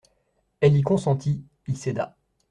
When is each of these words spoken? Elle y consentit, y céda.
Elle 0.61 0.77
y 0.77 0.81
consentit, 0.81 1.45
y 1.67 1.75
céda. 1.75 2.17